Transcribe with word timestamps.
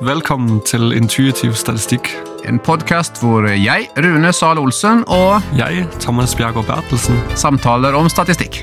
Velkommen 0.00 0.62
til 0.64 0.94
Intuitiv 0.96 1.58
statistikk. 1.60 2.06
En 2.48 2.56
podkast 2.64 3.18
hvor 3.20 3.44
jeg, 3.52 3.90
Rune 4.00 4.30
Zahl 4.32 4.56
Olsen, 4.56 5.02
og 5.12 5.42
Jeg, 5.52 5.82
Thomas 6.00 6.32
Bjergård 6.34 6.64
Bertelsen. 6.70 7.18
samtaler 7.36 7.92
om 7.92 8.08
statistikk. 8.08 8.62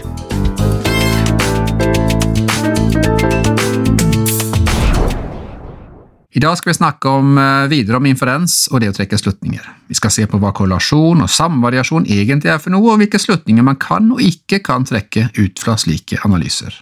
I 6.33 6.39
dag 6.39 6.57
skal 6.57 6.71
vi 6.71 6.73
snakke 6.73 7.09
om, 7.09 7.37
eh, 7.37 7.69
videre 7.69 8.01
om 8.01 8.05
inferens 8.05 8.67
og 8.71 8.81
det 8.81 8.89
å 8.89 8.97
trekke 8.97 9.21
slutninger. 9.21 9.61
Vi 9.87 9.93
skal 9.93 10.09
se 10.09 10.25
på 10.25 10.39
hva 10.39 10.51
korrelasjon 10.51 11.21
og 11.21 11.29
samvariasjon 11.29 12.09
egentlig 12.09 12.49
er 12.49 12.57
for 12.57 12.71
noe, 12.71 12.93
og 12.93 12.97
hvilke 12.97 13.21
slutninger 13.21 13.63
man 13.63 13.75
kan 13.75 14.11
og 14.11 14.17
ikke 14.17 14.63
kan 14.63 14.83
trekke 14.83 15.29
ut 15.37 15.59
fra 15.59 15.75
slike 15.75 16.17
analyser. 16.25 16.73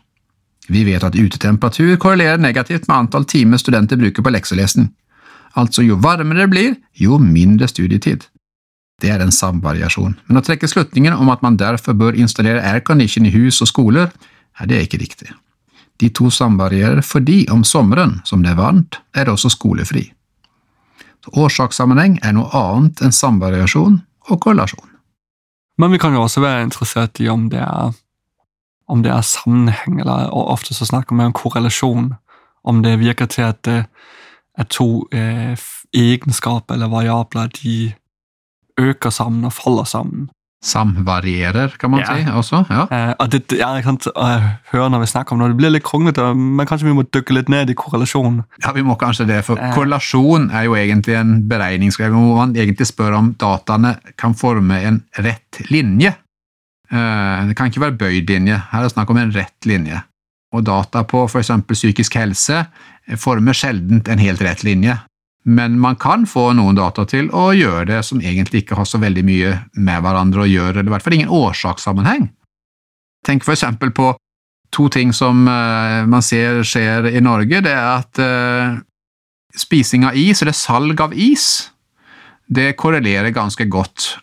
Vi 0.68 0.84
vet 0.88 1.04
at 1.04 1.16
utetemperatur 1.16 1.96
korrelerer 2.02 2.42
negativt 2.42 2.88
med 2.88 2.98
antall 2.98 3.26
timer 3.30 3.62
studenter 3.62 4.00
bruker 4.02 4.26
på 4.26 4.34
lekselesning. 4.34 4.90
Altså 5.56 5.86
jo 5.86 6.00
varmere 6.02 6.46
det 6.46 6.52
blir, 6.52 6.76
jo 6.94 7.20
mindre 7.22 7.68
studietid. 7.72 8.26
Det 9.02 9.12
er 9.12 9.22
en 9.22 9.34
samvariasjon, 9.36 10.16
men 10.28 10.40
å 10.40 10.44
trekke 10.44 10.68
slutningen 10.72 11.16
om 11.16 11.30
at 11.32 11.42
man 11.44 11.58
derfor 11.60 11.98
bør 12.00 12.16
installere 12.16 12.64
aircondition 12.64 13.28
i 13.28 13.34
hus 13.34 13.62
og 13.64 13.70
skoler, 13.72 14.12
er 14.60 14.70
det 14.72 14.86
ikke 14.86 15.02
riktig. 15.02 15.34
De 16.00 16.10
to 16.12 16.30
samvarierer 16.32 17.04
fordi 17.04 17.46
om 17.52 17.64
sommeren, 17.64 18.20
som 18.28 18.44
det 18.44 18.54
er 18.54 18.60
varmt, 18.60 19.00
er 19.16 19.28
det 19.28 19.36
også 19.36 19.52
skolefri. 19.52 20.10
Så 21.26 21.34
Årsakssammenheng 21.46 22.20
er 22.24 22.36
noe 22.38 22.52
annet 22.56 23.02
enn 23.04 23.16
samvariasjon 23.16 24.00
og 24.30 24.42
korrelasjon. 24.44 24.92
Men 25.80 25.92
vi 25.92 26.00
kan 26.00 26.16
jo 26.16 26.24
også 26.24 26.44
være 26.44 26.64
interessert 26.68 27.20
i 27.20 27.28
om 27.32 27.48
det 27.52 27.60
er, 27.64 27.96
om 28.88 29.02
det 29.04 29.12
er 29.12 29.22
sammenheng, 29.26 30.00
eller 30.02 30.30
ofte 30.34 30.74
så 30.74 30.86
snakker 30.86 31.16
vi 31.18 31.24
om 31.26 31.34
korrelasjon. 31.34 32.14
Om 32.66 32.82
det 32.84 33.00
virker 33.00 33.26
til 33.30 33.44
at 33.50 33.62
det 33.64 33.86
er 34.58 34.64
to 34.70 35.08
eh, 35.14 35.56
egenskaper 35.96 36.74
eller 36.78 36.88
variabler 36.90 37.48
de 37.62 37.94
øker 38.80 39.10
sammen 39.12 39.46
og 39.46 39.54
faller 39.54 39.84
sammen. 39.86 40.30
Samvarierer, 40.66 41.76
kan 41.80 41.92
man 41.92 42.00
Ja. 42.00 42.06
si 42.16 42.24
også. 42.32 42.66
Ja. 42.70 42.82
Eh, 42.92 43.14
og 43.20 43.32
det, 43.32 43.52
er 43.54 43.78
ikke 43.78 43.98
jeg 44.16 44.58
hører 44.72 44.90
når 44.90 45.00
vi 45.00 45.06
snakker 45.06 45.34
om 45.34 45.40
det, 45.40 45.50
det 45.50 45.58
blir 45.58 45.70
litt 45.70 45.84
kronglete, 45.84 46.34
men 46.36 46.66
kanskje 46.66 46.88
vi 46.88 46.94
må 46.94 47.04
dykke 47.04 47.34
litt 47.38 47.50
ned 47.50 47.70
i 47.70 47.74
korrelasjon. 47.74 48.44
ja, 48.64 48.72
vi 48.72 48.82
må 48.82 48.96
kanskje 48.98 49.28
det, 49.28 49.44
for 49.46 49.58
Eh. 49.60 49.74
korrelasjon 49.76 50.50
er 50.52 50.64
jo 50.66 50.74
egentlig 50.74 51.16
en 51.20 51.48
beregningsgreie 51.48 52.10
hvor 52.10 52.36
man 52.38 52.56
egentlig 52.56 52.88
spør 52.88 53.14
om 53.18 53.34
dataene 53.38 53.98
kan 54.18 54.34
forme 54.34 54.82
en 54.84 55.04
rett 55.18 55.62
linje. 55.70 56.16
Eh, 56.96 57.48
Det 57.48 57.56
kan 57.58 57.72
ikke 57.72 57.84
være 57.84 58.00
bøyd 58.00 58.30
linje, 58.32 58.60
her 58.72 58.80
er 58.80 58.88
det 58.88 58.94
snakk 58.96 59.12
om 59.12 59.20
en 59.20 59.34
rett 59.36 59.68
linje. 59.68 60.02
Og 60.56 60.64
data 60.64 61.04
på 61.04 61.26
f.eks. 61.28 61.52
psykisk 61.68 62.16
helse 62.16 62.66
former 63.20 63.54
sjelden 63.54 64.02
en 64.08 64.22
helt 64.22 64.42
rett 64.42 64.64
linje. 64.64 64.96
Men 65.46 65.80
man 65.80 65.98
kan 66.02 66.26
få 66.26 66.54
noen 66.58 66.78
data 66.78 67.06
til 67.06 67.28
å 67.36 67.52
gjøre 67.54 67.86
det 67.92 68.00
som 68.08 68.22
egentlig 68.22 68.64
ikke 68.64 68.78
har 68.80 68.88
så 68.90 68.98
veldig 69.02 69.24
mye 69.28 69.52
med 69.78 70.02
hverandre 70.02 70.42
å 70.42 70.50
gjøre, 70.50 70.80
eller 70.80 70.90
i 70.90 70.94
hvert 70.96 71.06
fall 71.06 71.18
ingen 71.20 71.34
årsakssammenheng. 71.34 72.30
Tenk 73.26 73.46
eksempel 73.46 73.92
på 73.94 74.16
to 74.74 74.88
ting 74.90 75.14
som 75.14 75.46
eh, 75.48 76.02
man 76.10 76.26
ser 76.26 76.64
skjer 76.66 77.12
i 77.12 77.22
Norge. 77.22 77.62
Det 77.62 77.74
er 77.74 77.92
at 77.92 78.22
eh, 78.22 78.80
spising 79.56 80.08
av 80.10 80.18
is, 80.18 80.42
eller 80.42 80.58
salg 80.58 81.02
av 81.02 81.14
is, 81.14 81.70
det 82.48 82.74
korrelerer 82.78 83.34
ganske 83.36 83.66
godt 83.70 84.16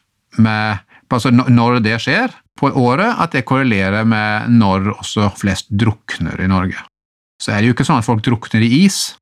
med 0.43 0.83
altså 1.13 1.29
når 1.29 1.83
det 1.85 1.99
skjer 2.01 2.33
på 2.59 2.71
året, 2.79 3.17
at 3.19 3.33
det 3.35 3.47
korrelerer 3.49 4.05
med 4.09 4.53
når 4.53 4.93
også 4.99 5.31
flest 5.39 5.71
drukner 5.71 6.41
i 6.43 6.51
Norge. 6.51 6.79
Så 7.43 7.53
er 7.53 7.61
det 7.61 7.71
jo 7.71 7.77
ikke 7.77 7.87
sånn 7.89 8.03
at 8.03 8.07
folk 8.07 8.23
drukner 8.25 8.63
i 8.63 8.85
is, 8.85 9.17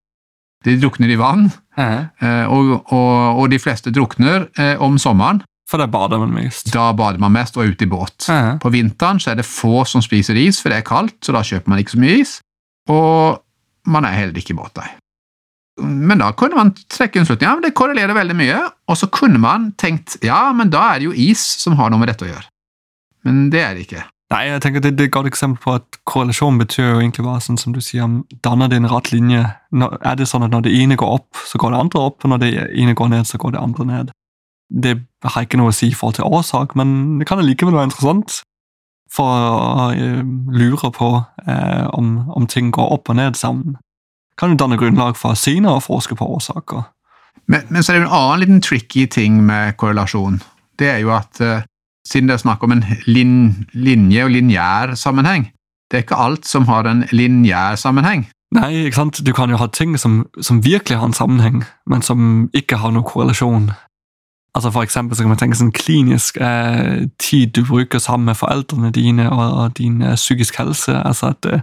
de 0.66 0.74
drukner 0.76 1.08
i 1.08 1.16
vann, 1.16 1.46
uh 1.78 1.84
-huh. 1.84 2.46
og, 2.52 2.92
og, 2.92 3.38
og 3.40 3.50
de 3.50 3.58
fleste 3.58 3.90
drukner 3.90 4.48
eh, 4.58 4.76
om 4.82 4.98
sommeren. 4.98 5.42
For 5.70 5.78
da 5.78 5.86
bader 5.86 6.18
man 6.18 6.34
mest. 6.34 6.72
Da 6.74 6.92
bader 6.92 7.18
man 7.22 7.32
mest 7.32 7.56
og 7.56 7.64
er 7.64 7.70
ute 7.70 7.86
i 7.86 7.90
båt. 7.90 8.26
Eh, 8.28 8.56
På 8.58 8.72
vinteren 8.74 9.20
så 9.20 9.30
er 9.30 9.34
det 9.38 9.46
få 9.46 9.84
som 9.86 10.02
spiser 10.02 10.36
is, 10.36 10.60
for 10.60 10.68
det 10.68 10.78
er 10.78 10.88
kaldt, 10.88 11.16
så 11.22 11.32
da 11.32 11.44
kjøper 11.46 11.70
man 11.70 11.78
ikke 11.78 11.94
så 11.94 12.00
mye 12.02 12.20
is. 12.20 12.40
Og 12.90 13.42
man 13.86 14.04
er 14.04 14.16
heller 14.18 14.40
ikke 14.40 14.52
i 14.52 14.58
båt, 14.58 14.76
nei. 14.76 14.90
Men 15.80 16.18
da 16.18 16.32
kunne 16.36 16.58
man 16.58 16.74
trekke 16.90 17.20
en 17.20 17.26
slutning. 17.28 17.48
Ja, 17.48 17.56
det 17.62 17.74
korrelerer 17.78 18.16
veldig 18.16 18.36
mye. 18.36 18.58
Og 18.90 18.98
så 19.00 19.06
kunne 19.06 19.38
man 19.40 19.70
tenkt 19.80 20.18
ja, 20.26 20.50
men 20.52 20.72
da 20.72 20.90
er 20.90 21.00
det 21.00 21.08
jo 21.08 21.12
is 21.30 21.40
som 21.62 21.78
har 21.78 21.92
noe 21.92 22.02
med 22.02 22.10
dette 22.10 22.26
å 22.26 22.28
gjøre. 22.28 22.48
Men 23.26 23.48
det 23.52 23.62
er 23.64 23.76
det 23.76 23.86
ikke. 23.86 24.06
Nei, 24.30 24.44
jeg 24.46 24.62
tenker 24.62 24.82
det, 24.84 24.92
det 24.94 25.04
er 25.04 25.08
et 25.08 25.14
godt 25.16 25.26
eksempel 25.26 25.58
på 25.64 25.72
at 25.80 25.96
korrelasjon 26.06 26.60
betyr 26.60 26.84
jo 26.84 26.98
egentlig 27.00 27.24
bare 27.26 27.42
sånn 27.42 27.58
som 27.58 27.74
du 27.74 27.80
sier, 27.82 28.04
om 28.06 28.20
danner 28.46 28.70
det 28.70 28.78
en 28.78 28.90
rett 28.92 29.10
linje. 29.10 29.42
Er 29.74 30.20
det 30.20 30.28
sånn 30.30 30.46
at 30.46 30.52
når 30.54 30.68
det 30.68 30.74
ene 30.78 30.98
går 31.00 31.16
opp, 31.18 31.40
så 31.50 31.58
går 31.58 31.74
det 31.74 31.80
andre 31.80 32.04
opp, 32.06 32.22
og 32.22 32.30
når 32.30 32.44
det 32.44 32.50
ene 32.68 32.94
går 32.98 33.10
ned, 33.10 33.26
så 33.26 33.40
går 33.42 33.56
det 33.56 33.62
andre 33.64 33.88
ned? 33.88 34.12
Det 34.70 34.94
har 35.26 35.46
ikke 35.46 35.58
noe 35.58 35.72
å 35.72 35.74
si 35.74 35.90
i 35.90 35.96
forhold 35.98 36.20
til 36.20 36.30
årsak, 36.30 36.76
men 36.78 37.18
det 37.18 37.26
kan 37.26 37.42
allikevel 37.42 37.74
være 37.74 37.90
interessant 37.90 38.38
for 39.10 39.26
å 39.26 39.88
eh, 39.98 40.22
lure 40.54 40.92
på 40.94 41.10
eh, 41.42 41.86
om, 41.98 42.12
om 42.30 42.46
ting 42.46 42.70
går 42.74 42.94
opp 42.94 43.10
og 43.10 43.18
ned 43.18 43.38
sammen. 43.38 43.80
Kan 44.38 44.54
jo 44.54 44.60
danne 44.62 44.78
grunnlag 44.78 45.18
for 45.18 45.34
senere 45.34 45.80
å 45.80 45.84
forske 45.84 46.14
på 46.14 46.28
årsaker. 46.36 46.86
Men, 47.50 47.66
men 47.66 47.82
så 47.82 47.92
er 47.92 47.98
det 47.98 48.06
en 48.06 48.14
annen 48.14 48.44
liten 48.44 48.62
tricky 48.62 49.08
ting 49.10 49.42
med 49.46 49.74
korrelasjon. 49.80 50.38
Det 50.78 50.92
er 50.94 51.02
jo 51.02 51.10
at 51.18 51.42
eh, 51.42 51.66
siden 52.10 52.28
det 52.28 52.34
er 52.36 52.42
snakk 52.44 52.62
om 52.66 52.74
en 52.74 52.84
lin, 53.06 53.66
linje 53.72 54.24
og 54.26 54.34
lineær 54.34 54.94
sammenheng, 54.98 55.48
det 55.90 55.98
er 55.98 56.04
ikke 56.04 56.22
alt 56.22 56.46
som 56.46 56.66
har 56.70 56.86
en 56.86 57.04
lineær 57.12 57.78
sammenheng. 57.80 58.28
Nei, 58.54 58.86
ikke 58.86 58.98
sant? 58.98 59.20
Du 59.26 59.30
kan 59.32 59.50
jo 59.50 59.58
ha 59.60 59.68
ting 59.70 59.94
som, 59.98 60.24
som 60.42 60.64
virkelig 60.64 60.98
har 60.98 61.06
en 61.06 61.14
sammenheng, 61.14 61.62
men 61.86 62.02
som 62.02 62.48
ikke 62.54 62.80
har 62.82 62.90
noen 62.90 63.06
korrelasjon. 63.06 63.70
Altså 64.54 64.70
For 64.70 64.82
eksempel 64.82 65.16
så 65.16 65.22
kan 65.22 65.30
man 65.30 65.38
tenke 65.38 65.58
sånn 65.58 65.70
klinisk 65.74 66.40
eh, 66.42 67.06
tid 67.22 67.54
du 67.54 67.62
bruker 67.66 68.02
sammen 68.02 68.26
med 68.26 68.38
foreldrene 68.40 68.90
dine 68.90 69.28
og, 69.30 69.42
og 69.60 69.76
din 69.78 70.02
eh, 70.02 70.18
psykisk 70.18 70.58
helse. 70.58 70.96
altså 70.98 71.30
at 71.34 71.46
eh, 71.46 71.62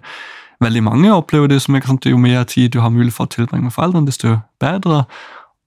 Veldig 0.63 0.81
mange 0.83 1.13
opplever 1.13 1.47
det 1.47 1.59
som 1.61 1.75
ikke 1.75 1.87
sant? 1.87 2.05
jo 2.09 2.17
mer 2.17 2.43
tid 2.43 2.71
du 2.73 2.79
har 2.81 2.89
mulighet 2.89 3.13
for 3.13 3.27
å 3.27 3.33
tilbringe 3.35 3.67
med 3.67 3.75
foreldrene, 3.75 4.07
desto 4.07 4.39
bedre. 4.59 5.03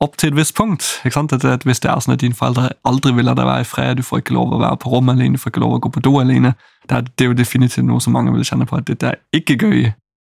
Opp 0.00 0.16
til 0.16 0.30
et 0.32 0.36
visst 0.36 0.56
punkt. 0.56 1.00
ikke 1.04 1.14
sant? 1.14 1.32
At, 1.32 1.62
Hvis 1.64 1.80
det 1.80 1.90
er 1.90 2.00
sånn 2.00 2.14
at 2.14 2.20
dine 2.20 2.34
foreldre 2.34 2.70
aldri 2.88 3.12
vil 3.12 3.28
la 3.28 3.34
deg 3.36 3.44
være 3.44 3.60
i 3.60 3.68
fred, 3.68 3.96
du 3.96 4.02
får 4.02 4.22
ikke 4.22 4.34
lov 4.34 4.54
å 4.56 4.60
være 4.62 4.76
på 4.80 4.92
rommet 4.94 5.18
alene, 5.18 5.36
du 5.36 5.42
får 5.42 5.52
ikke 5.52 5.60
lov 5.60 5.74
å 5.76 5.80
gå 5.84 5.90
på 5.92 6.00
do 6.00 6.14
alene, 6.20 6.54
det 6.88 6.96
er, 6.96 7.02
det 7.02 7.24
er 7.24 7.28
jo 7.28 7.36
definitivt 7.36 7.84
noe 7.86 8.00
som 8.00 8.16
mange 8.16 8.32
vil 8.32 8.46
kjenne 8.48 8.66
på 8.66 8.78
at 8.78 8.88
dette 8.88 9.10
er 9.12 9.20
ikke 9.36 9.58
gøy. 9.60 9.90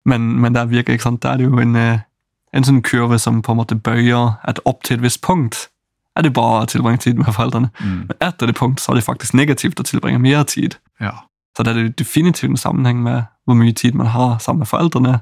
Men, 0.06 0.28
men 0.40 0.54
der 0.54 0.70
virker, 0.70 0.94
ikke 0.94 1.08
sant, 1.08 1.22
der 1.22 1.34
er 1.34 1.42
det 1.42 1.48
jo 1.48 1.58
en, 1.58 1.74
eh, 1.76 2.04
en 2.54 2.66
sånn 2.68 2.82
kurve 2.86 3.18
som 3.18 3.42
på 3.42 3.52
en 3.52 3.58
måte 3.58 3.74
bøyer 3.74 4.36
at 4.46 4.62
opp 4.64 4.84
til 4.86 5.00
et 5.00 5.02
visst 5.02 5.24
punkt 5.26 5.66
er 6.16 6.22
det 6.22 6.32
bra 6.32 6.62
å 6.62 6.68
tilbringe 6.70 7.02
tid 7.02 7.18
med 7.18 7.34
foreldrene. 7.34 7.70
Men 8.08 8.16
etter 8.24 8.48
det 8.48 8.56
punkt 8.56 8.80
så 8.80 8.92
er 8.92 9.00
det 9.00 9.04
faktisk 9.04 9.34
negativt 9.34 9.80
å 9.82 9.84
tilbringe 9.84 10.22
mer 10.22 10.46
tid. 10.48 10.78
Ja. 11.00 11.12
Så 11.56 11.64
det 11.66 11.74
er 11.74 11.88
definitivt 11.88 12.50
en 12.50 12.60
sammenheng 12.60 13.02
med 13.02 13.26
hvor 13.44 13.58
mye 13.58 13.72
tid 13.72 13.94
man 13.94 14.06
har 14.14 14.38
sammen 14.38 14.64
med 14.64 14.70
foreldrene. 14.70 15.20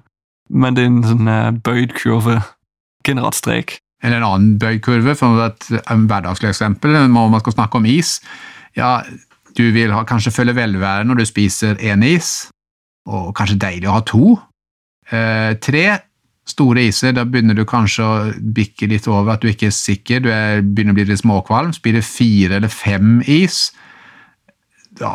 Men 0.50 0.76
det 0.76 0.84
er 0.84 0.92
en 0.92 1.02
sånn 1.08 1.30
eh, 1.30 1.50
bøyd 1.64 1.96
kurve, 1.98 2.42
generelt 3.06 3.34
strek. 3.34 3.80
Eller 4.04 4.20
en 4.20 4.26
annen 4.28 4.56
bøyd 4.60 4.82
kurve, 4.84 5.14
for 5.16 5.40
et 5.46 5.68
hverdagslig 5.88 6.50
eksempel, 6.50 6.92
når 7.08 7.30
man 7.32 7.40
skal 7.40 7.56
snakke 7.56 7.80
om 7.80 7.86
is. 7.88 8.18
Ja, 8.76 8.98
du 9.56 9.64
vil 9.72 9.94
ha, 9.94 10.02
kanskje 10.04 10.34
føle 10.34 10.54
velvære 10.56 11.06
når 11.08 11.22
du 11.22 11.28
spiser 11.28 11.78
én 11.80 12.04
is, 12.04 12.50
og 13.08 13.32
kanskje 13.38 13.60
deilig 13.62 13.88
å 13.88 13.96
ha 13.96 14.02
to. 14.04 14.34
Eh, 15.08 15.54
tre 15.62 15.86
store 16.48 16.84
iser, 16.90 17.14
da 17.16 17.24
begynner 17.24 17.56
du 17.56 17.64
kanskje 17.68 18.04
å 18.04 18.16
bikke 18.56 18.88
litt 18.90 19.06
over 19.08 19.34
at 19.34 19.44
du 19.44 19.48
ikke 19.48 19.70
er 19.70 19.76
sikker, 19.76 20.24
du 20.24 20.28
er, 20.32 20.60
begynner 20.60 20.92
å 20.92 20.98
bli 20.98 21.06
litt 21.08 21.22
småkvalm. 21.22 21.72
Spiller 21.76 22.04
fire 22.04 22.58
eller 22.58 22.72
fem 22.72 23.22
is, 23.24 23.70
da 25.00 25.14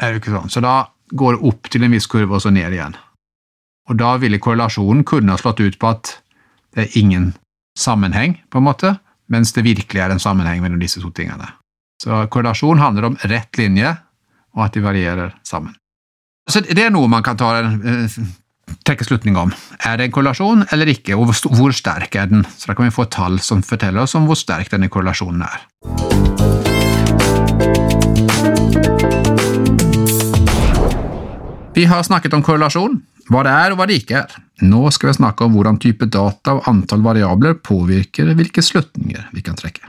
er 0.00 0.12
det 0.12 0.20
ikke 0.20 0.34
sånn. 0.34 0.52
Så 0.52 0.62
da 0.64 0.82
går 1.14 1.36
det 1.36 1.48
opp 1.48 1.70
til 1.72 1.86
en 1.86 1.96
viss 1.96 2.10
kurve, 2.10 2.36
og 2.36 2.44
så 2.44 2.52
ned 2.52 2.76
igjen. 2.76 2.98
Og 3.88 3.98
da 4.00 4.14
ville 4.20 4.40
korrelasjonen 4.42 5.04
kunne 5.08 5.34
ha 5.34 5.40
slått 5.40 5.62
ut 5.64 5.80
på 5.80 5.90
at 5.92 6.16
det 6.74 6.86
er 6.86 7.00
ingen 7.00 7.32
sammenheng, 7.78 8.38
på 8.50 8.58
en 8.60 8.68
måte, 8.68 8.94
mens 9.30 9.52
det 9.52 9.64
virkelig 9.66 10.02
er 10.02 10.14
en 10.14 10.22
sammenheng 10.22 10.62
mellom 10.62 10.80
disse 10.82 11.02
to 11.02 11.10
tingene. 11.14 11.48
Så 12.02 12.24
korrelasjon 12.30 12.78
handler 12.78 13.10
om 13.10 13.18
rett 13.30 13.58
linje, 13.58 13.94
og 14.54 14.66
at 14.66 14.76
de 14.76 14.82
varierer 14.84 15.34
sammen. 15.46 15.74
Så 16.50 16.60
det 16.60 16.78
er 16.78 16.92
noe 16.92 17.08
man 17.08 17.24
kan 17.24 17.38
ta 17.40 17.54
en, 17.58 17.78
eh, 17.88 18.16
trekke 18.84 19.04
slutning 19.04 19.36
om. 19.40 19.52
Er 19.84 19.96
det 19.96 20.04
en 20.06 20.12
korrelasjon 20.12 20.66
eller 20.72 20.86
ikke, 20.92 21.16
og 21.16 21.32
hvor, 21.32 21.72
sterk 21.72 22.14
er 22.16 22.26
den? 22.26 22.44
Så 22.44 22.68
da 22.68 22.74
kan 22.74 22.84
vi 22.84 22.94
få 22.94 23.08
tall 23.08 23.38
som 23.40 23.62
forteller 23.62 24.04
oss 24.04 24.14
om 24.14 24.26
hvor 24.28 24.36
sterk 24.36 24.70
denne 24.70 24.88
korrelasjonen 24.88 25.42
er. 25.42 25.64
Vi 31.74 31.88
har 31.90 32.04
snakket 32.06 32.34
om 32.36 32.42
korrelasjon, 32.42 33.00
hva 33.32 33.42
det 33.42 33.52
er 33.52 33.72
og 33.72 33.80
hva 33.80 33.88
det 33.88 34.02
ikke 34.04 34.20
er. 34.20 34.43
Nå 34.62 34.90
skal 34.94 35.08
vi 35.08 35.16
snakke 35.16 35.44
om 35.44 35.56
hvordan 35.56 35.80
type 35.82 36.06
data 36.06 36.52
og 36.54 36.68
antall 36.70 37.00
variabler 37.02 37.56
påvirker 37.58 38.28
hvilke 38.38 38.62
slutninger 38.62 39.24
vi 39.34 39.42
kan 39.42 39.56
trekke. 39.58 39.88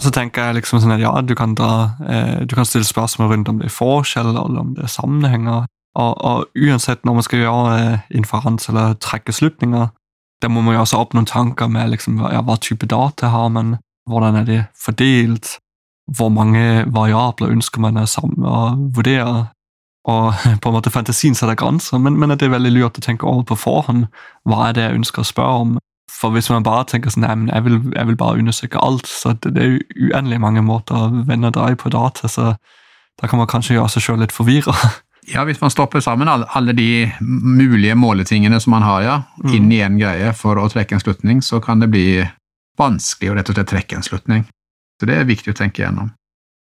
Så 0.00 0.12
tenker 0.14 0.48
jeg 0.48 0.62
liksom 0.62 0.80
sånn 0.80 0.94
at 0.94 1.02
ja, 1.02 1.12
du 1.20 1.34
kan, 1.36 1.52
dra, 1.58 1.98
eh, 2.08 2.46
du 2.48 2.54
kan 2.56 2.64
stille 2.64 2.88
spørsmål 2.88 3.34
rundt 3.34 3.52
om 3.52 3.60
det 3.60 3.68
er 3.68 3.76
forskjell, 3.76 4.32
eller 4.32 4.62
om 4.62 4.72
det 4.78 4.86
er 4.86 4.94
sammenhenger. 4.94 5.68
Og, 6.00 6.16
og 6.16 6.56
uansett 6.56 7.04
når 7.04 7.18
man 7.18 7.26
skal 7.26 7.44
gjøre 7.44 8.00
inferanse 8.16 8.72
eller 8.72 8.96
trekke 9.04 9.36
slutninger, 9.36 9.90
da 10.40 10.48
må 10.52 10.64
man 10.64 10.78
jo 10.78 10.86
også 10.86 11.02
opp 11.02 11.12
noen 11.16 11.28
tanker 11.28 11.68
med 11.68 11.92
liksom, 11.92 12.22
ja, 12.24 12.40
hva 12.44 12.56
type 12.60 12.88
data 12.88 13.34
har 13.34 13.52
man, 13.52 13.76
hvordan 14.08 14.40
er 14.40 14.48
det 14.48 14.60
fordelt, 14.80 15.58
hvor 16.06 16.30
mange 16.30 16.84
variabler 16.94 17.50
ønsker 17.50 17.82
man 17.82 17.96
er 17.96 18.06
sammen 18.10 18.46
og 18.46 18.96
vurdere. 18.96 19.46
Og 20.06 20.34
på 20.62 20.70
en 20.70 20.76
måte 20.76 20.92
fantasien 20.94 21.34
setter 21.34 21.58
grenser, 21.58 21.98
men, 21.98 22.18
men 22.18 22.34
det 22.34 22.46
er 22.46 22.54
veldig 22.54 22.74
lurt 22.76 23.00
å 23.00 23.04
tenke 23.04 23.26
over 23.26 23.46
på 23.48 23.58
forhånd. 23.66 24.06
Hva 24.46 24.68
er 24.68 24.76
det 24.76 24.86
jeg 24.86 25.00
ønsker 25.00 25.24
å 25.24 25.30
spørre 25.32 25.64
om? 25.64 25.76
For 26.16 26.32
hvis 26.32 26.48
man 26.48 26.64
bare 26.64 26.86
tenker 26.88 27.12
sånn, 27.12 27.26
nei, 27.26 27.50
jeg 27.50 27.66
vil, 27.66 27.80
jeg 27.92 28.08
vil 28.08 28.18
bare 28.18 28.40
undersøke 28.40 28.80
alt, 28.80 29.10
så 29.10 29.34
det, 29.34 29.52
det 29.56 29.64
er 29.64 29.80
uendelig 30.08 30.38
mange 30.40 30.62
måter 30.64 30.96
å 30.96 31.24
vende 31.28 31.50
og 31.50 31.58
dreie 31.58 31.76
på 31.76 31.92
data, 31.92 32.30
så 32.30 32.54
da 33.16 33.28
kan 33.28 33.40
man 33.40 33.50
kanskje 33.50 33.76
gjøre 33.76 33.90
seg 33.92 34.06
sjøl 34.06 34.24
litt 34.24 34.36
forvirra. 34.36 34.76
Ja, 35.26 35.42
hvis 35.42 35.58
man 35.58 35.72
stopper 35.74 35.98
sammen 35.98 36.28
alle, 36.30 36.46
alle, 36.54 36.70
de 36.70 37.10
mulige 37.18 37.96
måletingene 37.98 38.60
som 38.62 38.76
man 38.76 38.84
har, 38.86 39.00
ja, 39.02 39.16
mm. 39.42 39.54
inn 39.56 39.72
i 39.74 39.80
en 39.82 39.96
greie 39.98 40.28
for 40.38 40.54
å 40.62 40.68
trekke 40.70 40.94
en 40.94 41.02
slutning, 41.02 41.40
så 41.42 41.58
kan 41.58 41.82
det 41.82 41.88
bli 41.90 42.06
vanskelig 42.78 43.32
å 43.32 43.34
rett 43.34 43.50
og 43.50 43.58
slett 43.58 43.72
trekke 43.72 43.98
en 43.98 44.06
slutning. 44.06 44.44
Så 45.00 45.08
det 45.08 45.18
er 45.20 45.28
viktig 45.28 45.52
å 45.52 45.58
tenke 45.58 45.84
gjennom. 45.84 46.12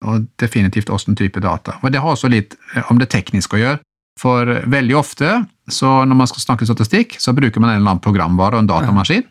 Og 0.04 0.28
definitivt 0.42 0.92
åssen 0.92 1.16
type 1.16 1.40
data. 1.44 1.78
Og 1.82 1.94
det 1.94 2.02
har 2.04 2.16
også 2.16 2.32
litt 2.32 2.58
eh, 2.76 2.84
om 2.92 3.00
det 3.02 3.12
tekniske 3.14 3.58
å 3.58 3.62
gjøre. 3.62 3.82
For 4.20 4.46
veldig 4.70 4.96
ofte, 4.98 5.30
så 5.72 6.04
når 6.06 6.18
man 6.20 6.30
skal 6.30 6.44
snakke 6.44 6.68
statistikk, 6.70 7.16
så 7.20 7.34
bruker 7.34 7.62
man 7.64 7.72
en 7.72 7.80
eller 7.80 7.96
annen 7.96 8.04
programvare 8.04 8.60
og 8.60 8.66
en 8.66 8.70
datamaskin. 8.70 9.24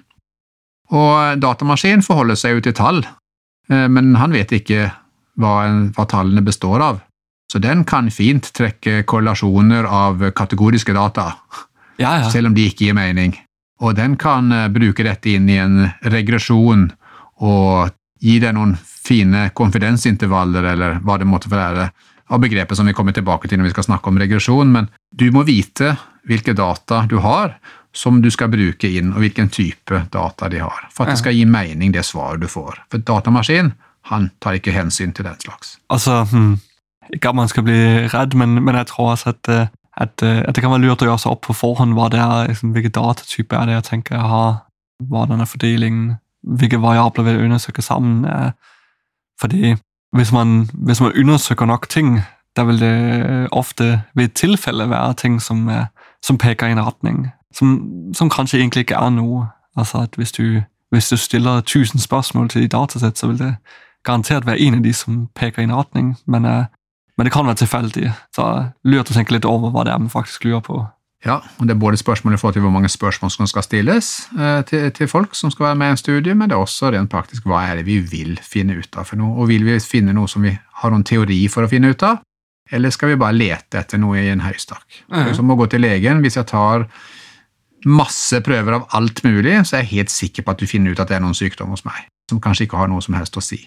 Og 0.93 1.39
datamaskinen 1.41 2.03
forholder 2.05 2.39
seg 2.39 2.57
jo 2.57 2.65
til 2.67 2.75
tall, 2.77 3.05
eh, 3.71 3.87
men 3.89 4.17
han 4.19 4.35
vet 4.35 4.53
ikke 4.59 4.91
hva, 5.41 5.55
hva 5.95 6.07
tallene 6.11 6.45
består 6.45 6.83
av. 6.85 7.01
Så 7.53 7.61
den 7.61 7.85
kan 7.85 8.09
fint 8.11 8.49
trekke 8.57 9.03
korrelasjoner 9.09 9.85
av 9.85 10.23
kategoriske 10.37 10.95
data, 10.97 11.35
ja, 12.01 12.23
ja. 12.25 12.31
selv 12.33 12.49
om 12.49 12.55
de 12.57 12.67
ikke 12.71 12.89
gir 12.89 12.97
mening. 12.97 13.37
Og 13.83 13.97
den 13.99 14.17
kan 14.21 14.53
eh, 14.55 14.71
bruke 14.73 15.07
dette 15.07 15.37
inn 15.37 15.49
i 15.51 15.61
en 15.61 15.87
regresjon 16.03 16.89
og 17.43 17.93
gi 18.23 18.39
deg 18.43 18.55
noen 18.55 18.77
fine 18.79 19.49
konfidensintervaller, 19.57 20.73
eller 20.75 20.99
hva 21.03 21.19
det 21.19 21.29
måtte 21.29 21.51
være, 21.53 21.91
av 22.33 22.41
begrepet 22.41 22.79
som 22.79 22.89
vi 22.89 22.95
kommer 22.97 23.13
tilbake 23.13 23.49
til 23.49 23.61
når 23.61 23.69
vi 23.69 23.75
skal 23.75 23.89
snakke 23.91 24.09
om 24.09 24.19
regresjon, 24.23 24.71
men 24.73 24.89
du 25.11 25.27
må 25.35 25.43
vite 25.45 25.97
hvilke 26.29 26.55
data 26.57 27.03
du 27.11 27.19
har 27.21 27.59
som 27.93 28.23
du 28.23 28.31
skal 28.33 28.49
bruke 28.49 28.89
inn, 28.89 29.11
og 29.13 29.21
hvilken 29.21 29.51
type 29.53 30.05
data 30.13 30.49
de 30.49 30.63
har, 30.63 30.87
for 30.95 31.05
at 31.05 31.13
det 31.13 31.21
skal 31.21 31.37
gi 31.37 31.45
mening, 31.45 31.93
det 31.93 32.07
svaret 32.09 32.41
du 32.41 32.49
får. 32.49 32.79
For 32.89 33.05
datamaskin 33.05 33.75
han 34.09 34.31
tar 34.43 34.57
ikke 34.59 34.75
hensyn 34.75 35.13
til 35.15 35.29
den 35.29 35.37
slags. 35.43 35.77
Altså, 35.93 36.23
hmm, 36.31 36.57
Ikke 37.13 37.29
at 37.29 37.37
man 37.37 37.51
skal 37.51 37.67
bli 37.67 38.09
redd, 38.09 38.35
men, 38.39 38.57
men 38.65 38.79
jeg 38.79 38.89
tror 38.89 39.13
også 39.13 39.35
at, 39.35 39.49
eh, 39.51 39.69
at, 40.01 40.23
eh, 40.23 40.41
at, 40.41 40.55
det 40.55 40.63
kan 40.63 40.73
være 40.73 40.87
lurt 40.87 41.03
å 41.03 41.11
gjøre 41.11 41.21
seg 41.21 41.35
opp 41.35 41.43
på 41.49 41.57
forhånd 41.59 41.97
hva 41.99 42.09
det 42.15 42.21
er, 42.23 42.49
liksom, 42.49 42.73
hvilken 42.73 42.95
datatype 42.97 43.59
er 43.59 43.69
det 43.69 43.75
jeg 43.77 43.89
tenker 43.91 44.17
jeg 44.17 44.31
har, 44.33 44.53
hvordan 45.11 45.43
er 45.43 45.51
fordelingen, 45.51 46.05
hvilke 46.43 46.83
variabler 46.83 47.25
vil 47.25 47.35
jeg 47.35 47.45
undersøke 47.45 47.83
sammen. 47.83 48.27
Fordi 49.41 49.75
hvis 50.13 50.33
man, 50.33 50.71
hvis 50.75 51.01
man 51.01 51.13
undersøker 51.19 51.67
nok 51.67 51.89
ting, 51.89 52.21
da 52.57 52.65
vil 52.65 52.81
det 52.81 53.49
ofte 53.53 54.03
ved 54.15 54.25
et 54.25 54.33
tilfelle 54.33 54.91
være 54.91 55.15
ting 55.15 55.43
som, 55.43 55.71
som 56.23 56.39
peker 56.39 56.67
i 56.67 56.73
en 56.73 56.87
retning, 56.87 57.31
som, 57.55 57.81
som, 58.15 58.31
kanskje 58.31 58.59
egentlig 58.59 58.81
ikke 58.81 58.95
er 58.95 59.11
noe. 59.11 59.47
Altså 59.77 59.99
at 59.99 60.15
hvis 60.17 60.33
du, 60.33 60.63
hvis 60.91 61.09
du 61.09 61.17
stiller 61.17 61.59
1000 61.59 62.01
spørsmål 62.01 62.49
til 62.49 62.63
ditt 62.63 62.73
datasett, 62.73 63.19
så 63.19 63.27
vil 63.27 63.39
det 63.39 63.55
garantert 64.05 64.47
være 64.47 64.61
en 64.61 64.75
av 64.75 64.83
de 64.85 64.93
som 64.93 65.29
peker 65.35 65.63
i 65.63 65.65
en 65.65 65.77
retning, 65.77 66.17
men, 66.27 66.45
uh, 66.45 66.65
men 67.17 67.27
det 67.27 67.33
kan 67.33 67.47
være 67.47 67.63
tilfeldig. 67.63 68.13
Så 68.35 68.49
lurt 68.85 69.11
å 69.11 69.15
tenke 69.15 69.33
litt 69.33 69.49
over 69.49 69.71
hva 69.71 69.85
det 69.85 69.95
er 69.95 70.03
man 70.03 70.13
faktisk 70.13 70.45
lurer 70.45 70.61
på. 70.61 70.83
Ja, 71.23 71.37
og 71.59 71.67
Det 71.67 71.71
er 71.71 71.79
både 71.79 71.97
spørsmål 71.97 72.35
i 72.35 72.37
forhold 72.37 72.55
til 72.55 72.63
hvor 72.65 72.73
mange 72.75 72.89
spørsmål 72.89 73.31
som 73.31 73.47
skal 73.47 73.63
stilles 73.63 74.29
uh, 74.35 74.63
til, 74.67 74.91
til, 74.91 75.09
folk 75.09 75.37
som 75.39 75.51
skal 75.51 75.67
være 75.67 75.79
med 75.79 75.87
i 75.87 75.91
en 75.91 75.97
studie, 75.97 76.35
men 76.35 76.51
det 76.51 76.57
er 76.57 76.65
også 76.65 76.91
rent 76.91 77.11
praktisk 77.11 77.47
hva 77.47 77.63
er 77.69 77.79
det 77.79 77.87
vi 77.87 77.99
vil 77.99 78.41
finne 78.43 78.75
ut 78.75 78.99
av 78.99 79.07
for 79.07 79.21
noe. 79.21 79.37
Og 79.39 79.49
Vil 79.49 79.65
vi 79.65 79.79
finne 79.81 80.13
noe 80.13 80.29
som 80.29 80.43
vi 80.43 80.51
har 80.51 80.91
noen 80.91 81.05
teori 81.07 81.45
for 81.49 81.63
å 81.63 81.71
finne 81.71 81.93
ut 81.95 82.03
av, 82.03 82.25
eller 82.73 82.91
skal 82.91 83.13
vi 83.13 83.21
bare 83.21 83.37
lete 83.37 83.79
etter 83.79 84.01
noe 84.03 84.19
i 84.19 84.31
en 84.33 84.43
høystakk? 84.43 85.05
Mm. 85.13 85.35
Som 85.37 85.53
å 85.53 85.59
gå 85.61 85.69
til 85.71 85.85
legen. 85.85 86.23
Hvis 86.25 86.41
jeg 86.41 86.49
tar 86.51 86.89
masse 87.87 88.41
prøver 88.43 88.79
av 88.79 88.89
alt 88.97 89.23
mulig, 89.27 89.61
så 89.67 89.77
er 89.77 89.85
jeg 89.85 89.93
helt 89.93 90.15
sikker 90.15 90.43
på 90.43 90.55
at 90.55 90.63
du 90.63 90.67
finner 90.71 90.91
ut 90.95 91.03
at 91.03 91.11
det 91.11 91.19
er 91.19 91.25
noen 91.25 91.37
sykdom 91.37 91.75
hos 91.75 91.85
meg, 91.87 92.07
som 92.31 92.41
kanskje 92.43 92.67
ikke 92.67 92.81
har 92.81 92.91
noe 92.91 93.03
som 93.05 93.15
helst 93.19 93.37
å 93.39 93.45
si. 93.45 93.61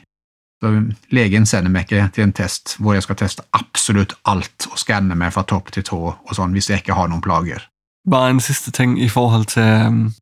Så 0.63 0.71
legen 1.11 1.45
sender 1.45 1.71
meg 1.71 1.85
ikke 1.85 2.07
til 2.15 2.23
en 2.23 2.33
test 2.33 2.77
hvor 2.79 2.95
jeg 2.95 3.03
skal 3.03 3.17
teste 3.19 3.43
absolutt 3.53 4.15
alt 4.25 4.67
og 4.71 4.79
skanne 4.79 5.17
meg 5.19 5.33
fra 5.35 5.43
topp 5.43 5.73
til 5.75 5.83
tå 5.83 5.99
og 6.15 6.35
sånn, 6.35 6.55
hvis 6.55 6.69
jeg 6.71 6.83
ikke 6.83 6.95
har 6.95 7.09
noen 7.11 7.23
plager. 7.23 7.67
Bare 8.09 8.31
en 8.31 8.39
siste 8.39 8.71
ting 8.71 8.95
i 9.01 9.09
forhold 9.09 9.49
til 9.51 9.87
um, 9.87 10.13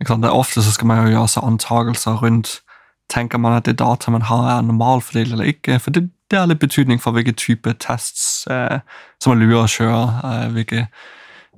det 0.00 0.28
er 0.28 0.36
Ofte 0.36 0.62
så 0.62 0.72
skal 0.72 0.86
man 0.86 1.04
jo 1.04 1.12
gjøre 1.16 1.28
seg 1.28 1.44
antakelser 1.44 2.22
rundt 2.22 2.60
Tenker 3.08 3.38
man 3.38 3.52
at 3.52 3.66
det 3.66 3.78
data 3.78 4.10
man 4.10 4.22
har, 4.22 4.58
er 4.58 4.62
normalfordelt 4.66 5.32
eller 5.32 5.44
ikke? 5.44 5.78
For 5.78 5.90
det, 5.90 6.10
det 6.30 6.38
har 6.38 6.48
litt 6.50 6.58
betydning 6.58 6.98
for 7.02 7.14
hvilke 7.14 7.32
type 7.32 7.72
tests 7.78 8.46
eh, 8.50 8.80
som 9.22 9.30
man 9.30 9.44
lurer 9.44 9.62
å 9.62 9.70
kjøre. 9.70 10.00
Eh, 10.26 10.48
hvilke, 10.56 10.86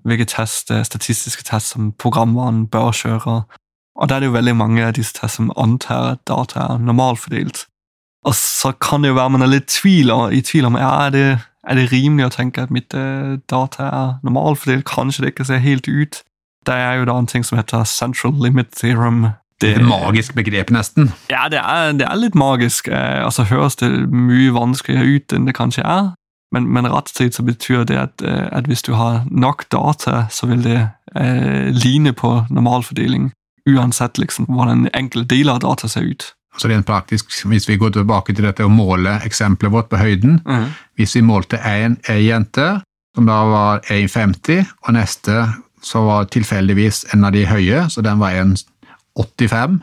hvilke 0.05 0.27
test, 0.29 0.71
eh, 0.71 0.85
statistiske 0.85 1.47
test 1.49 1.73
som 1.73 1.93
programvaren 1.93 2.67
bør 2.69 2.93
kjøre. 2.93 3.39
Og 3.97 4.09
da 4.09 4.17
er 4.17 4.21
det 4.21 4.29
jo 4.29 4.37
veldig 4.37 4.57
mange 4.61 4.85
av 4.85 4.93
disse 4.99 5.17
testene 5.17 5.49
som 5.49 5.57
antar 5.57 6.11
at 6.13 6.25
data 6.29 6.67
er 6.67 6.85
normalfordelt. 6.85 7.65
Og 8.29 8.35
så 8.37 8.75
kan 8.77 9.05
det 9.05 9.13
jo 9.13 9.17
være 9.17 9.33
man 9.37 9.47
er 9.47 9.53
litt 9.55 9.71
tvil, 9.73 10.13
i 10.35 10.43
tvil 10.45 10.69
om 10.69 10.77
ja, 10.77 10.91
er, 11.07 11.13
det, 11.15 11.27
er 11.65 11.79
det 11.79 11.89
rimelig 11.93 12.29
å 12.29 12.35
tenke 12.35 12.67
at 12.67 12.73
mitt 12.75 12.93
uh, 12.93 13.39
data 13.49 13.89
er 13.89 14.11
normalfordelt. 14.27 14.85
Kanskje 14.89 15.25
det 15.25 15.33
ikke 15.33 15.49
ser 15.49 15.65
helt 15.65 15.89
ut. 15.89 16.23
Det 16.69 16.75
er 16.77 16.99
jo 17.01 17.07
da 17.09 17.17
en 17.17 17.31
ting 17.31 17.47
som 17.47 17.57
heter 17.57 17.87
central 17.89 18.35
limit 18.37 18.75
theorem. 18.77 19.31
Det 19.61 19.73
er 19.73 19.81
et 19.81 19.89
magisk 19.89 20.35
begrep, 20.39 20.71
nesten. 20.71 21.11
Ja, 21.33 21.49
det 21.51 21.59
er, 21.59 21.93
det 21.99 22.07
er 22.07 22.21
litt 22.21 22.37
magisk. 22.39 22.89
Eh, 22.89 23.25
altså 23.25 23.49
høres 23.49 23.79
det 23.81 23.91
mye 24.13 24.53
vanskeligere 24.55 25.17
ut 25.17 25.35
enn 25.35 25.49
det 25.49 25.57
kanskje 25.59 25.83
er. 25.83 26.13
Men, 26.55 26.69
men 26.73 26.87
rett 26.89 27.11
og 27.11 27.17
slett 27.17 27.37
så 27.37 27.45
betyr 27.45 27.83
det 27.89 27.99
at, 27.99 28.23
eh, 28.23 28.47
at, 28.53 28.69
hvis 28.71 28.85
du 28.87 28.93
har 28.95 29.25
nok 29.31 29.67
data, 29.73 30.29
så 30.31 30.47
vil 30.53 30.63
det 30.65 30.79
eh, 31.17 31.73
ligne 31.75 32.13
på 32.13 32.45
normalfordeling. 32.51 33.33
Uansett 33.69 34.21
liksom, 34.21 34.47
hvordan 34.53 34.87
enkelte 34.95 35.35
deler 35.35 35.59
av 35.59 35.65
data 35.67 35.91
ser 35.91 36.07
ut. 36.07 36.31
Så 36.59 36.69
rent 36.69 36.87
praktisk, 36.87 37.31
Hvis 37.47 37.69
vi 37.69 37.77
går 37.79 37.91
tilbake 37.95 38.35
til 38.35 38.45
dette 38.45 38.67
å 38.67 38.73
måle 38.73 39.21
eksempelet 39.25 39.73
vårt 39.73 39.89
på 39.93 40.01
høyden 40.01 40.41
mm. 40.43 40.65
Hvis 40.99 41.15
vi 41.17 41.23
målte 41.23 41.61
ei 41.63 42.25
jente 42.27 42.81
som 43.17 43.27
da 43.27 43.39
var 43.51 43.81
1,50, 43.91 44.67
og 44.87 44.95
neste 44.95 45.49
så 45.83 46.03
var 46.07 46.29
tilfeldigvis 46.31 47.05
en 47.15 47.25
av 47.27 47.33
de 47.35 47.45
høye, 47.49 47.89
så 47.91 48.03
den 48.05 48.21
var 48.21 48.37
1,85, 48.37 49.81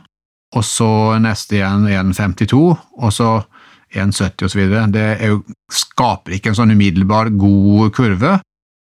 og 0.55 0.63
så 0.63 0.91
neste 1.19 1.57
igjen 1.57 1.87
1,52, 1.89 2.61
og 3.01 3.11
så 3.11 3.29
1,70 3.95 4.47
osv. 4.47 4.63
Det 4.93 5.05
jo, 5.27 5.41
skaper 5.71 6.37
ikke 6.37 6.53
en 6.53 6.59
sånn 6.61 6.75
umiddelbar 6.75 7.33
god 7.35 7.91
kurve, 7.95 8.37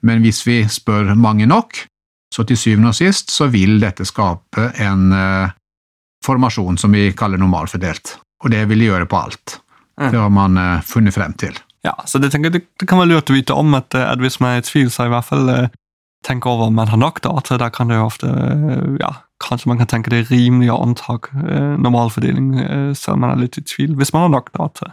men 0.06 0.24
hvis 0.24 0.40
vi 0.46 0.62
spør 0.70 1.14
mange 1.18 1.48
nok, 1.48 1.84
så 2.32 2.44
til 2.48 2.60
syvende 2.60 2.92
og 2.92 2.98
sist 2.98 3.32
så 3.32 3.48
vil 3.52 3.78
dette 3.82 4.04
skape 4.08 4.70
en 4.84 5.12
uh, 5.12 5.54
formasjon 6.28 6.78
som 6.80 6.92
vi 6.94 7.08
kaller 7.16 7.40
normalfordelt. 7.40 8.18
Og 8.44 8.52
det 8.54 8.66
vil 8.70 8.84
de 8.84 8.92
gjøre 8.92 9.08
på 9.10 9.18
alt. 9.18 9.58
Det 9.98 10.18
har 10.18 10.30
man 10.30 10.58
uh, 10.58 10.80
funnet 10.86 11.14
frem 11.14 11.34
til. 11.34 11.56
Ja, 11.82 11.94
så 12.06 12.18
det, 12.18 12.30
tenker, 12.30 12.52
det, 12.54 12.62
det 12.78 12.86
kan 12.86 13.00
være 13.00 13.14
lurt 13.14 13.30
å 13.30 13.36
vite 13.36 13.54
om 13.56 13.74
at, 13.78 13.94
eh, 13.94 14.06
at 14.06 14.20
hvis 14.22 14.38
man 14.42 14.56
er 14.56 14.62
i 14.62 14.66
tvil, 14.66 14.90
så 14.94 15.06
i 15.08 15.12
hvert 15.12 15.26
fall 15.26 15.50
uh, 15.50 15.70
tenke 16.26 16.50
over 16.50 16.70
om 16.70 16.78
man 16.78 16.90
har 16.90 17.00
nok 17.00 17.22
data. 17.24 17.58
Da 17.58 17.70
kan 17.74 17.90
det 17.90 17.98
jo 17.98 18.06
ofte 18.06 18.30
uh, 18.30 18.94
ja, 19.02 19.14
Kanskje 19.42 19.70
man 19.70 19.78
kan 19.78 19.90
tenke 19.90 20.10
det 20.10 20.24
er 20.24 20.30
rimelig 20.32 20.72
å 20.74 20.80
anta 20.82 21.14
normalfordeling, 21.78 22.48
selv 22.98 23.12
om 23.14 23.20
man 23.22 23.36
er 23.36 23.44
litt 23.44 23.58
i 23.60 23.62
tvil, 23.62 23.92
hvis 23.94 24.10
man 24.10 24.24
har 24.24 24.32
nok 24.32 24.48
data. 24.50 24.88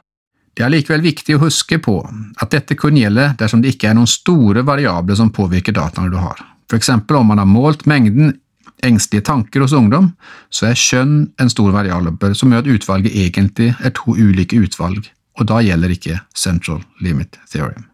Det 0.54 0.62
er 0.62 0.70
likevel 0.70 1.02
viktig 1.02 1.34
å 1.34 1.42
huske 1.42 1.80
på 1.82 1.96
at 2.06 2.54
dette 2.54 2.78
kun 2.78 3.00
gjelder 3.00 3.34
dersom 3.40 3.64
det 3.64 3.74
ikke 3.74 3.90
er 3.90 3.98
noen 3.98 4.12
store 4.12 4.62
variabler 4.62 5.18
som 5.18 5.32
påvirker 5.34 5.74
dataene 5.74 6.14
du 6.14 6.20
har. 6.22 6.46
Eksempel 6.78 7.18
om 7.18 7.34
man 7.34 7.42
har 7.42 7.50
målt 7.50 7.88
mengden 7.90 8.36
engstelige 8.84 9.26
tanker 9.26 9.64
hos 9.64 9.74
ungdom, 9.74 10.12
så 10.50 10.70
er 10.70 10.80
skjønn 10.80 11.18
en 11.42 11.52
stor 11.52 11.72
variabel 11.76 12.36
som 12.38 12.52
gjør 12.52 12.66
at 12.66 12.72
utvalget 12.76 13.16
egentlig 13.16 13.74
er 13.80 13.94
to 13.96 14.16
ulike 14.16 14.60
utvalg, 14.60 15.10
og 15.40 15.50
da 15.50 15.62
gjelder 15.64 15.94
ikke 15.96 16.20
central 16.36 16.84
limit 17.04 17.40
theorem. 17.52 17.88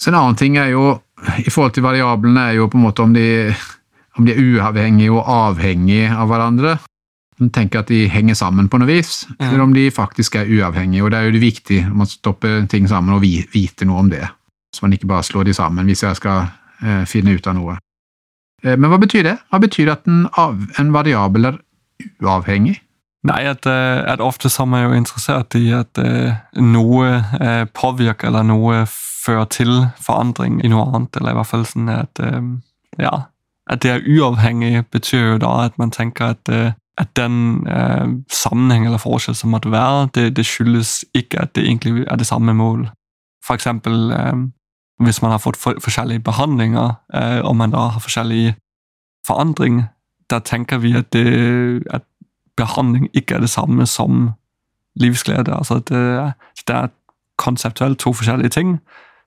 Så 0.00 0.10
En 0.10 0.18
annen 0.18 0.36
ting 0.36 0.56
er 0.60 0.72
jo, 0.74 0.98
i 1.38 1.50
forhold 1.50 1.72
til 1.72 1.86
variablene, 1.86 2.40
er 2.40 2.58
jo 2.58 2.68
på 2.68 2.78
en 2.78 2.84
måte 2.84 3.02
om 3.02 3.14
de, 3.14 3.54
om 4.18 4.26
de 4.26 4.34
er 4.34 4.42
uavhengige 4.42 5.12
og 5.12 5.24
avhengige 5.24 6.12
av 6.12 6.28
hverandre. 6.28 6.76
Man 7.40 7.50
tenker 7.52 7.82
at 7.82 7.90
de 7.92 8.06
henger 8.08 8.36
sammen 8.36 8.68
på 8.72 8.78
noe 8.80 8.88
vis, 8.88 9.26
ja. 9.38 9.48
eller 9.48 9.64
om 9.64 9.72
de 9.76 9.90
faktisk 9.92 10.38
er 10.40 10.48
uavhengige. 10.48 11.04
og 11.04 11.10
Det 11.10 11.18
er 11.18 11.24
jo 11.24 11.34
det 11.36 11.40
viktig 11.40 11.80
når 11.88 11.96
man 11.96 12.06
stopper 12.06 12.66
ting 12.68 12.88
sammen 12.88 13.16
og 13.16 13.24
vite 13.24 13.88
noe 13.88 14.04
om 14.04 14.12
det, 14.12 14.24
så 14.72 14.84
man 14.84 14.96
ikke 14.96 15.08
bare 15.10 15.24
slår 15.24 15.48
de 15.48 15.56
sammen 15.56 15.88
hvis 15.88 16.04
jeg 16.04 16.16
skal 16.16 16.46
eh, 16.82 17.04
finne 17.08 17.36
ut 17.36 17.46
av 17.46 17.56
noe. 17.58 17.76
Eh, 18.64 18.76
men 18.76 18.90
hva 18.92 19.00
betyr 19.02 19.26
det? 19.26 19.36
Hva 19.50 19.60
betyr 19.62 19.92
at 19.92 20.08
en, 20.10 20.26
av, 20.38 20.58
en 20.80 20.92
variabel 20.94 21.52
er 21.52 21.60
uavhengig? 22.22 22.78
Nei, 23.26 23.42
at, 23.50 23.66
eh, 23.66 24.02
at 24.06 24.22
ofte 24.22 24.50
så 24.52 24.64
er 24.64 24.72
man 24.72 24.84
jo 24.86 24.98
interessert 24.98 25.56
i 25.58 25.68
at 25.74 25.98
uh, 25.98 26.36
noe 26.62 27.66
påvirker 27.74 28.30
eller 28.30 28.46
noe 28.46 28.84
fører 28.86 29.48
til 29.50 29.72
forandring 29.98 30.60
i 30.62 30.70
noe 30.70 30.86
annet, 30.86 31.16
eller 31.18 31.34
i 31.34 31.38
hvert 31.40 31.50
fall 31.50 31.64
sånn 31.66 31.88
at 31.90 32.20
ja, 33.02 33.14
at 33.66 33.82
det 33.82 33.90
er 33.90 34.04
uavhengig 34.06 34.84
betyr 34.94 35.32
jo 35.32 35.38
da 35.42 35.52
at 35.64 35.78
man 35.80 35.90
tenker 35.90 36.36
at, 36.36 36.50
at 36.96 37.16
den 37.16 37.66
eh, 37.68 38.06
sammenheng 38.32 38.86
eller 38.86 39.00
forskjell 39.02 39.36
som 39.36 39.52
måtte 39.52 39.72
være, 39.72 40.08
det, 40.14 40.36
det, 40.36 40.46
skyldes 40.46 41.04
ikke 41.14 41.42
at 41.42 41.54
det 41.56 41.66
egentlig 41.66 42.06
er 42.06 42.16
det 42.16 42.26
samme 42.26 42.54
mål. 42.54 42.86
For 43.44 43.54
eksempel 43.54 44.12
øh, 44.12 44.46
hvis 45.02 45.20
man 45.22 45.34
har 45.34 45.42
fått 45.42 45.58
for, 45.60 45.76
forskjellige 45.82 46.24
behandlinger, 46.24 46.96
eh, 47.14 47.40
og 47.44 47.56
man 47.56 47.74
da 47.74 47.88
har 47.94 48.02
forskjellig 48.04 48.54
forandring, 49.26 49.84
da 50.30 50.40
tenker 50.40 50.80
vi 50.82 50.94
at, 50.96 51.10
det, 51.12 51.84
at 51.92 52.06
behandling 52.56 53.10
ikke 53.12 53.36
er 53.36 53.44
det 53.44 53.52
samme 53.52 53.86
som 53.86 54.32
livsglede. 54.98 55.52
Altså 55.52 55.78
det, 55.90 56.32
det 56.66 56.76
er 56.76 56.94
konseptuelt 57.38 58.00
to 58.00 58.14
forskjellige 58.16 58.54
ting. 58.56 58.78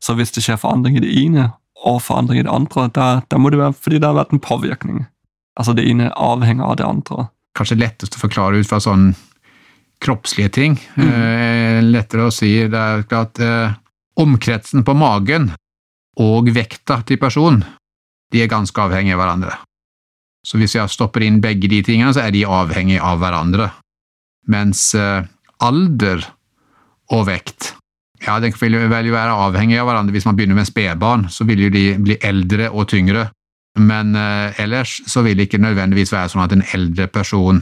Så 0.02 0.16
hvis 0.18 0.32
det 0.32 0.44
skjer 0.44 0.60
forandring 0.60 0.98
i 0.98 1.04
det 1.04 1.14
ene 1.22 1.52
og 1.86 2.02
forandring 2.04 2.42
i 2.42 2.48
det 2.48 2.52
andre, 2.52 2.90
da, 2.96 3.08
da 3.30 3.40
må 3.40 3.52
det 3.52 3.62
være 3.62 3.78
fordi 3.78 4.00
det 4.00 4.10
har 4.10 4.18
vært 4.18 4.34
en 4.36 4.44
påvirkning. 4.44 5.06
Altså 5.60 5.76
det 5.76 5.86
ene 5.88 6.12
avhenger 6.16 6.66
av 6.66 6.80
det 6.80 6.88
andre. 6.88 7.28
Kanskje 7.58 7.80
lettest 7.80 8.16
å 8.16 8.24
forklare 8.24 8.60
ut 8.60 8.70
fra 8.70 8.80
sånn 8.84 9.12
kroppslige 10.04 10.52
ting. 10.56 10.80
Mm. 10.96 11.08
Eh, 11.10 11.80
lettere 11.84 12.28
å 12.28 12.34
si 12.34 12.54
det 12.72 12.80
er 12.80 13.04
at 13.20 13.42
eh, 13.44 13.78
omkretsen 14.20 14.86
på 14.86 14.96
magen 14.98 15.52
og 16.20 16.50
vekta 16.56 17.02
til 17.08 17.20
personen, 17.22 17.64
de 18.34 18.44
er 18.44 18.52
ganske 18.52 18.82
avhengige 18.82 19.16
av 19.16 19.22
hverandre. 19.24 19.58
Så 20.46 20.60
hvis 20.60 20.76
jeg 20.78 20.92
stopper 20.92 21.26
inn 21.26 21.42
begge 21.44 21.70
de 21.72 21.82
tingene, 21.86 22.14
så 22.16 22.24
er 22.26 22.34
de 22.34 22.46
avhengige 22.48 23.04
av 23.04 23.20
hverandre. 23.22 23.70
Mens 24.50 24.94
eh, 24.98 25.28
alder 25.60 26.24
og 27.14 27.26
vekt 27.28 27.74
ja, 28.26 28.40
den 28.44 28.54
vil 28.60 28.76
jo 28.76 28.88
være 28.92 29.32
avhengig 29.32 29.80
av 29.80 29.88
hverandre. 29.88 30.12
Hvis 30.12 30.26
man 30.28 30.36
begynner 30.36 30.58
med 30.60 30.68
spedbarn, 30.68 31.30
så 31.32 31.46
vil 31.48 31.64
jo 31.64 31.70
de 31.72 31.84
bli 32.04 32.18
eldre 32.22 32.70
og 32.70 32.90
tyngre. 32.92 33.30
Men 33.80 34.16
eh, 34.16 34.60
ellers 34.60 35.00
så 35.08 35.24
vil 35.24 35.38
det 35.38 35.48
ikke 35.48 35.62
nødvendigvis 35.64 36.12
være 36.12 36.34
sånn 36.34 36.44
at 36.44 36.56
en 36.56 36.66
eldre 36.76 37.08
person, 37.08 37.62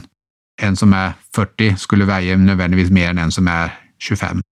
en 0.58 0.78
som 0.78 0.94
er 0.98 1.14
40, 1.36 1.76
skulle 1.78 2.08
veie 2.08 2.36
nødvendigvis 2.36 2.90
mer 2.90 3.12
enn 3.12 3.22
en 3.28 3.34
som 3.34 3.46
er 3.52 3.76
25. 4.02 4.42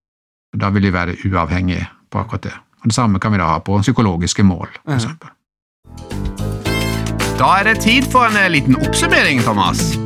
Da 0.60 0.70
vil 0.70 0.82
de 0.82 0.92
være 0.92 1.16
uavhengige 1.28 1.86
på 2.10 2.18
akkurat 2.18 2.42
det. 2.42 2.52
Og 2.80 2.84
Det 2.84 2.94
samme 2.94 3.18
kan 3.18 3.32
vi 3.32 3.38
da 3.38 3.44
ha 3.44 3.58
på 3.58 3.80
psykologiske 3.80 4.42
mål, 4.42 4.68
for 4.84 4.94
eksempel. 4.94 5.28
Da 7.38 7.48
er 7.60 7.64
det 7.64 7.80
tid 7.80 8.02
for 8.12 8.24
en 8.24 8.36
eh, 8.36 8.50
liten 8.50 8.76
oppsummering, 8.76 9.40
Thomas. 9.40 9.98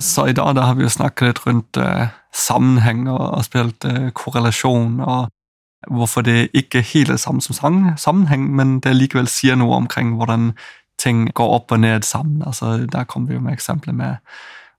Så 0.00 0.26
i 0.26 0.32
dag 0.32 0.58
har 0.58 0.74
vi 0.74 0.84
jo 0.84 0.88
snakket 0.88 1.28
litt 1.28 1.46
rundt 1.46 1.76
uh, 1.80 2.12
sammenheng 2.32 3.08
og, 3.08 3.38
og 3.38 3.44
spilt 3.44 3.84
uh, 3.88 4.10
korrelasjon, 4.12 5.00
og 5.00 5.30
hvorfor 5.88 6.20
det 6.20 6.50
ikke 6.52 6.78
er 6.78 6.90
helt 6.92 7.08
det 7.08 7.20
samme 7.20 7.40
som 7.40 7.96
sammenheng, 7.96 8.50
men 8.56 8.80
det 8.80 8.96
likevel 8.96 9.28
sier 9.28 9.56
noe 9.56 9.76
omkring 9.76 10.16
hvordan 10.18 10.52
ting 11.00 11.30
går 11.32 11.56
opp 11.56 11.72
og 11.72 11.80
ned 11.80 12.04
sammen. 12.04 12.42
Altså, 12.46 12.86
der 12.92 13.04
kommer 13.04 13.28
vi 13.28 13.34
jo 13.34 13.40
med 13.40 13.52
eksempler 13.52 13.92
med, 13.92 14.16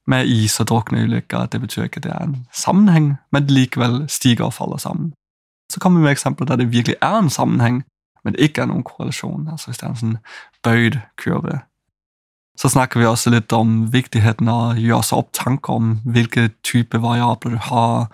med 0.08 0.30
is 0.30 0.60
og 0.60 0.68
drukneulykker. 0.68 1.46
Det 1.52 1.62
betyr 1.62 1.88
ikke 1.88 2.02
at 2.04 2.08
det 2.08 2.12
er 2.14 2.24
en 2.24 2.40
sammenheng, 2.54 3.16
men 3.32 3.48
likevel 3.48 4.04
stiger 4.10 4.50
og 4.50 4.54
faller 4.54 4.78
sammen. 4.78 5.14
Så 5.72 5.80
kommer 5.80 6.00
vi 6.00 6.04
med 6.04 6.12
eksempler 6.12 6.48
der 6.48 6.62
det 6.62 6.72
virkelig 6.72 6.96
er 7.02 7.20
en 7.20 7.30
sammenheng, 7.30 7.84
men 8.24 8.34
det 8.34 8.42
ikke 8.42 8.62
er 8.62 8.70
noen 8.70 8.84
korrelasjon. 8.84 9.48
Altså 9.52 9.72
hvis 9.72 9.82
det 9.82 9.88
er 9.88 9.94
en 9.94 10.04
sånn 10.04 10.20
bøyd 10.64 11.00
kurve 11.18 11.62
så 12.60 12.72
snakker 12.72 13.00
vi 13.00 13.08
også 13.08 13.34
litt 13.34 13.54
om 13.56 13.86
viktigheten 13.92 14.50
av 14.52 14.62
å 14.64 14.80
gjøre 14.80 15.06
seg 15.06 15.22
opp 15.22 15.32
tanker 15.36 15.76
om 15.76 15.96
hvilke 16.08 16.50
type 16.66 17.00
variabler 17.04 17.58
du 17.58 17.64
har, 17.68 18.06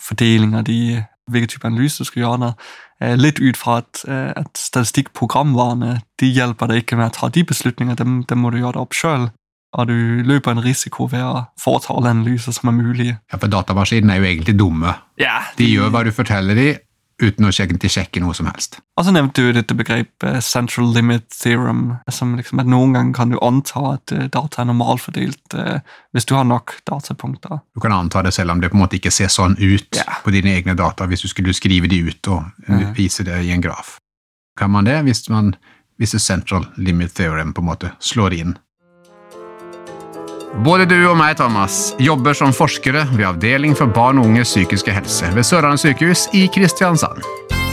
fordeling 0.00 0.54
av 0.56 0.64
de, 0.68 1.02
hvilke 1.30 1.52
type 1.52 1.68
analyse 1.68 2.00
du 2.00 2.08
skal 2.08 2.24
gjøre. 2.24 2.52
Eh, 3.00 3.16
litt 3.20 3.40
ut 3.40 3.60
fra 3.60 3.80
at, 3.82 4.02
eh, 4.08 4.32
at 4.36 4.56
statistikkprogramvarene 4.56 6.00
de 6.20 6.32
hjelper 6.32 6.72
deg 6.72 6.82
ikke 6.82 6.96
med 6.96 7.10
å 7.10 7.16
ta 7.18 7.28
de 7.28 7.44
beslutningene, 7.44 7.96
dem, 7.96 8.22
dem 8.24 8.40
må 8.40 8.52
du 8.52 8.60
gjøre 8.60 8.78
det 8.78 8.84
opp 8.86 8.96
sjøl. 8.96 9.28
Og 9.78 9.86
du 9.86 10.22
løper 10.26 10.56
en 10.56 10.62
risiko 10.64 11.06
ved 11.10 11.22
å 11.22 11.44
foreta 11.60 11.94
alle 11.94 12.10
analyser 12.10 12.54
som 12.56 12.72
er 12.72 12.78
mulig. 12.80 13.10
Ja, 13.14 13.38
For 13.38 13.50
datamaskinene 13.50 14.16
er 14.16 14.22
jo 14.22 14.30
egentlig 14.30 14.56
dumme. 14.58 14.96
Ja, 15.20 15.44
de, 15.54 15.64
de 15.64 15.74
gjør 15.76 15.92
hva 15.94 16.02
du 16.06 16.10
forteller 16.14 16.58
dem, 16.58 16.80
uten 17.20 17.46
å 17.46 17.50
sjekke, 17.52 17.88
sjekke 17.90 18.20
noe 18.22 18.34
som 18.36 18.48
helst. 18.48 18.78
Og 18.98 19.06
så 19.06 19.12
nevnte 19.14 19.44
du 19.44 19.52
dette 19.54 19.76
begrepet 19.76 20.40
central 20.44 20.90
limit 20.94 21.26
theorem, 21.34 21.82
som 22.12 22.32
liksom 22.38 22.62
at 22.62 22.70
noen 22.70 22.94
ganger 22.96 23.16
kan 23.16 23.34
du 23.34 23.38
anta 23.44 23.82
at 23.94 24.14
eh, 24.16 24.28
data 24.32 24.62
er 24.62 24.70
normalfordelt 24.70 25.56
eh, 25.60 25.82
hvis 26.16 26.28
du 26.28 26.34
har 26.38 26.46
nok 26.48 26.78
datapunkter. 26.88 27.60
Du 27.76 27.82
kan 27.84 27.94
anta 27.96 28.24
det 28.26 28.32
selv 28.36 28.54
om 28.54 28.62
det 28.62 28.72
på 28.72 28.78
en 28.78 28.84
måte 28.84 28.98
ikke 28.98 29.12
ser 29.14 29.32
sånn 29.32 29.58
ut 29.60 30.00
ja. 30.00 30.06
på 30.24 30.34
dine 30.34 30.54
egne 30.56 30.76
data, 30.78 31.08
hvis 31.10 31.26
du 31.26 31.30
skulle 31.32 31.54
skrive 31.56 31.90
de 31.92 32.00
ut 32.08 32.32
og 32.32 32.48
vise 32.96 33.26
det 33.26 33.42
i 33.44 33.52
en 33.54 33.64
graf. 33.64 33.98
Kan 34.58 34.72
man 34.74 34.88
det 34.88 34.98
hvis, 35.06 35.26
man, 35.32 35.54
hvis 36.00 36.16
central 36.20 36.66
limit 36.76 37.14
theorem 37.16 37.54
på 37.56 37.62
en 37.62 37.70
måte 37.70 37.94
slår 38.00 38.36
inn? 38.40 38.58
Både 40.58 40.84
du 40.84 40.96
og 41.06 41.14
meg, 41.14 41.36
Thomas, 41.38 41.92
jobber 42.02 42.34
som 42.34 42.52
forskere 42.54 43.04
ved 43.14 43.24
Avdeling 43.28 43.76
for 43.78 43.90
barn 43.94 44.18
og 44.18 44.26
unges 44.26 44.50
psykiske 44.50 44.92
helse 44.92 45.30
ved 45.36 45.46
Sørlandet 45.46 45.84
sykehus 45.84 46.26
i 46.34 46.48
Kristiansand. 46.54 47.22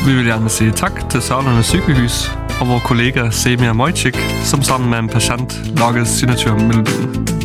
Vi 0.05 0.13
vil 0.13 0.29
gjerne 0.29 0.51
si 0.53 0.69
takk 0.71 1.01
til 1.11 1.23
Sørlandet 1.25 1.65
sykehus 1.67 2.27
og 2.61 2.69
vår 2.69 2.85
kollega 2.87 3.27
Semia 3.33 3.73
Mojcik, 3.73 4.17
som 4.45 4.63
sammen 4.63 4.93
med 4.93 5.05
en 5.05 5.09
pasient 5.17 5.57
lager 5.81 6.05
signaturmelodien. 6.05 7.36